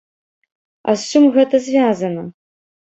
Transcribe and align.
А 0.89 0.95
з 1.03 1.13
чым 1.13 1.23
гэта 1.39 1.55
звязана? 1.71 2.29